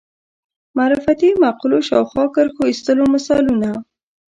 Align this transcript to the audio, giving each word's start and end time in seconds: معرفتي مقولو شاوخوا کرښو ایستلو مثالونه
معرفتي 0.77 1.29
مقولو 1.41 1.79
شاوخوا 1.89 2.25
کرښو 2.35 2.63
ایستلو 2.69 3.03
مثالونه 3.15 3.69